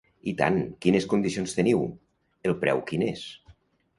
I 0.29 0.31
tant, 0.37 0.55
quines 0.85 1.05
condicions 1.11 1.53
teniu, 1.59 1.85
el 2.51 2.57
preu 2.65 2.81
quin 2.89 3.07
és? 3.13 3.23